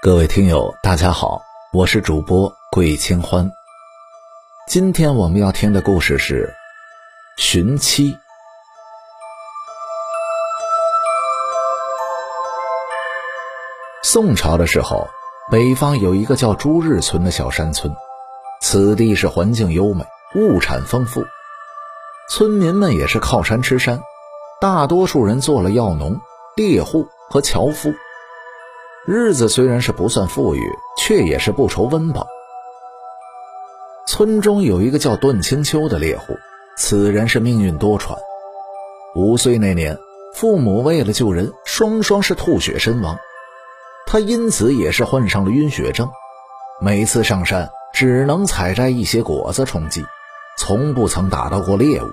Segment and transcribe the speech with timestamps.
[0.00, 3.50] 各位听友，大家好，我是主播桂清欢。
[4.66, 6.54] 今天我们要听的故事是
[7.42, 8.12] 《寻妻》。
[14.02, 15.08] 宋朝的时候，
[15.50, 17.94] 北方有一个叫朱日村的小山村，
[18.62, 21.26] 此地是环境优美，物产丰富，
[22.30, 24.00] 村民们也是靠山吃山，
[24.60, 26.18] 大多数人做了药农、
[26.58, 27.94] 猎户和樵夫。
[29.06, 30.60] 日子虽然是不算富裕，
[30.98, 32.26] 却也是不愁温饱。
[34.08, 36.36] 村中有一个叫段清秋的猎户，
[36.76, 38.18] 此人是命运多舛。
[39.14, 39.96] 五岁那年，
[40.34, 43.16] 父母为了救人，双双是吐血身亡，
[44.04, 46.10] 他因此也是患上了晕血症，
[46.80, 50.04] 每次上山只能采摘一些果子充饥，
[50.58, 52.08] 从不曾打到过猎物。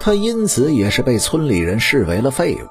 [0.00, 2.66] 他因此也是被村里人视为了废物。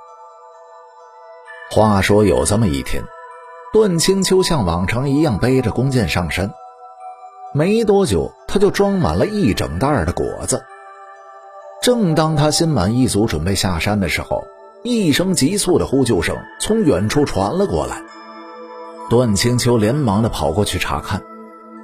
[1.74, 3.04] 话说有这么一天。
[3.74, 6.52] 段清秋像往常一样背着弓箭上山，
[7.52, 10.64] 没多久他就装满了一整袋的果子。
[11.82, 14.44] 正当他心满意足准备下山的时候，
[14.84, 18.04] 一声急促的呼救声从远处传了过来。
[19.10, 21.24] 段清秋连忙的跑过去查看，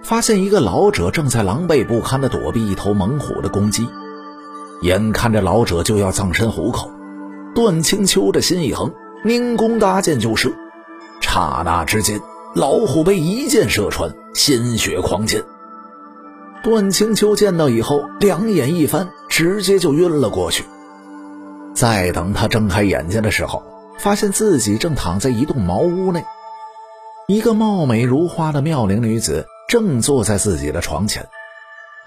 [0.04, 3.90] 发现一个老者正在狼狈不堪的躲避一头猛虎的攻击。
[4.84, 6.92] 眼看着老者就要葬身虎口，
[7.56, 10.52] 段清秋的心一横，拈弓搭箭就射。
[11.22, 12.20] 刹那之间，
[12.56, 15.44] 老虎被一箭射穿，鲜血狂溅。
[16.64, 20.66] 段清秋见到以后，两眼一翻，直接就晕了过去。
[21.74, 23.64] 再等他睁开眼睛的时候，
[23.98, 26.26] 发现自己正躺在一栋茅屋内，
[27.28, 31.28] 一个貌美如花的妙龄女子正坐在自己的床前。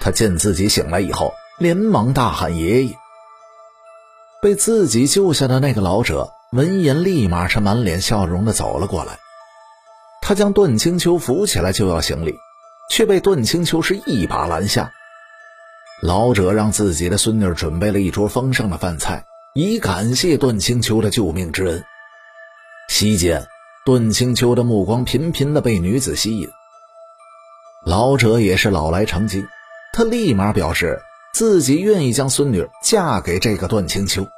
[0.01, 2.97] 他见自己醒来以后，连忙大喊：“爷爷！”
[4.43, 6.31] 被自己救下的那个老者。
[6.55, 9.19] 闻言，立马是满脸笑容的走了过来。
[10.21, 12.37] 他将段清秋扶起来就要行礼，
[12.91, 14.93] 却被段清秋是一把拦下。
[16.03, 19.25] 老者让自己的孙女准备了一桌丰盛的饭菜，
[19.55, 21.83] 以感谢段清秋的救命之恩。
[22.91, 23.47] 席间，
[23.87, 26.47] 段清秋的目光频频的被女子吸引。
[27.87, 29.49] 老者也是老来成精，
[29.95, 31.01] 他立马表示
[31.33, 34.29] 自己愿意将孙女嫁给这个段清秋。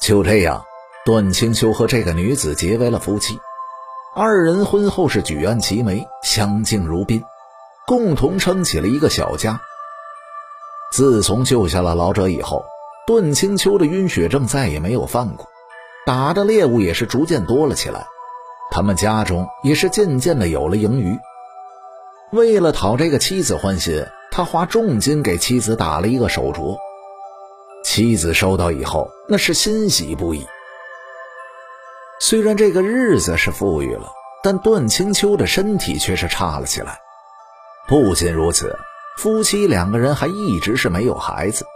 [0.00, 0.64] 就这样。
[1.04, 3.36] 段清秋和这个女子结为了夫妻，
[4.14, 7.24] 二人婚后是举案齐眉，相敬如宾，
[7.88, 9.60] 共同撑起了一个小家。
[10.92, 12.64] 自从救下了老者以后，
[13.04, 15.44] 段清秋的晕血症再也没有犯过，
[16.06, 18.06] 打的猎物也是逐渐多了起来，
[18.70, 21.18] 他们家中也是渐渐的有了盈余。
[22.30, 26.78] 为了讨这个妻子欢心，他花重金给妻子打了一个手镯，
[27.84, 30.46] 妻子收到以后那是欣喜不已。
[32.24, 34.12] 虽然这个日子是富裕了，
[34.44, 37.00] 但段清秋的身体却是差了起来。
[37.88, 38.78] 不仅如此，
[39.18, 41.66] 夫妻两个人还一直是没有孩子。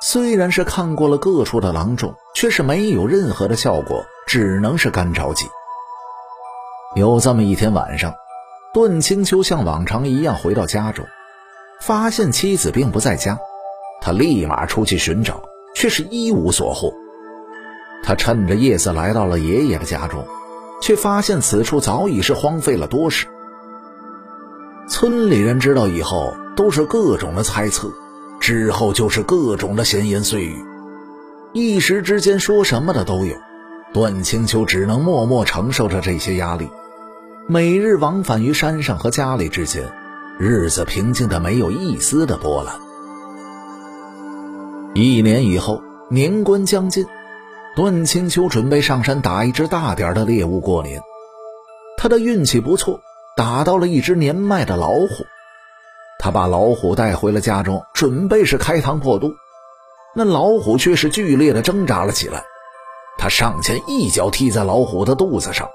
[0.00, 5.44] 虽然是看过了各处的郎中，却是没有任何的效果，只能是干着急。
[6.94, 8.14] 有这么一天晚上，
[8.72, 11.04] 段清秋像往常一样回到家中，
[11.80, 13.36] 发现妻子并不在家，
[14.00, 15.42] 他立马出去寻找，
[15.74, 16.92] 却是一无所获。
[18.04, 20.26] 他趁着夜色来到了爷爷的家中，
[20.80, 23.26] 却发现此处早已是荒废了多时。
[24.86, 27.90] 村里人知道以后，都是各种的猜测，
[28.38, 30.62] 之后就是各种的闲言碎语，
[31.54, 33.34] 一时之间说什么的都有。
[33.94, 36.68] 段清秋只能默默承受着这些压力，
[37.46, 39.90] 每日往返于山上和家里之间，
[40.38, 42.74] 日子平静的没有一丝的波澜。
[44.94, 47.06] 一年以后，年关将近。
[47.76, 51.02] 段清秋准备上山打一只大点的猎物过年，
[51.96, 53.00] 他的运气不错，
[53.36, 55.26] 打到了一只年迈的老虎。
[56.20, 59.34] 他把老虎带回了家中，准备是开膛破肚。
[60.14, 62.44] 那老虎却是剧烈的挣扎了起来，
[63.18, 65.68] 他上前一脚踢在老虎的肚子上，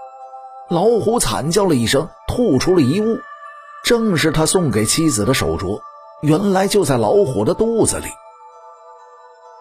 [0.70, 3.18] 老虎惨叫了一声，吐出了一物，
[3.84, 5.82] 正是他送给妻子的手镯，
[6.22, 8.06] 原来就在老虎的肚子里。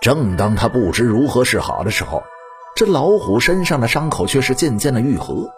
[0.08, 2.22] 正当他不知如何是好的时候，
[2.74, 5.50] 这老虎身上的伤口却是渐渐的愈合。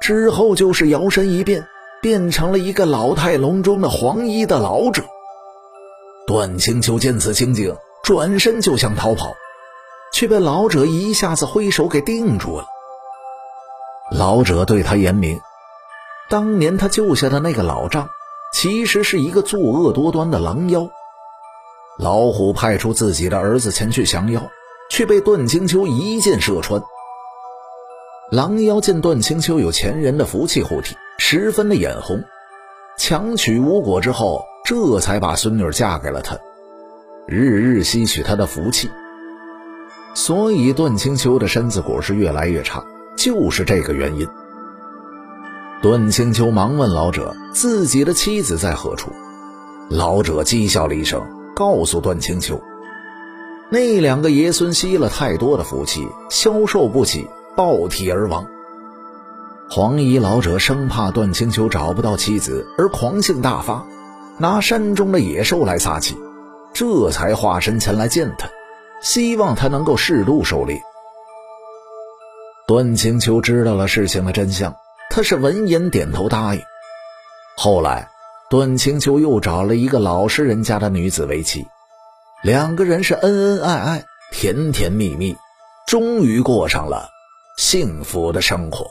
[0.00, 1.66] 之后就是摇身一变，
[2.00, 5.02] 变成了一个老态龙钟的黄衣的老者。
[6.26, 9.34] 段清秋见此情景，转身就想逃跑，
[10.14, 12.64] 却被老者一下子挥手给定住了。
[14.12, 15.38] 老者对他言明，
[16.30, 18.08] 当年他救下的那个老丈，
[18.54, 20.88] 其实是一个作恶多端的狼妖。
[21.98, 24.42] 老虎派出自己的儿子前去降妖，
[24.90, 26.82] 却被段清秋一箭射穿，
[28.30, 32.24] 狼妖见段清秋有前人的福气护体，十分的眼红，
[32.98, 36.38] 强取无果之后，这才把孙女嫁给了他，
[37.26, 38.90] 日日吸取他的福气。
[40.14, 42.82] 所以段清秋的身子骨是越来越差，
[43.16, 44.26] 就是这个原因。
[45.82, 49.10] 段清秋忙问老者自己的妻子在何处，
[49.90, 51.22] 老者讥笑了一声，
[51.54, 52.60] 告诉段清秋，
[53.70, 57.28] 那两个爷孙吸了太多的福气，消受不起。
[57.54, 58.46] 暴体而亡。
[59.68, 63.84] 黄衣老者生怕段清秋找不到妻子而狂性大发，
[64.38, 66.16] 拿山中的野兽来撒气，
[66.72, 68.48] 这才化身前来见他，
[69.02, 70.80] 希望他能够适度狩猎。
[72.66, 74.74] 段清秋知道了事情的真相，
[75.10, 76.62] 他是闻言点头答应。
[77.54, 78.08] 后来，
[78.52, 81.66] 段清秋又找了一个老实人家的女子为妻，
[82.42, 85.34] 两个人是恩恩爱爱、甜甜蜜蜜，
[85.86, 87.08] 终于过上了。
[87.56, 88.90] 幸福的生活。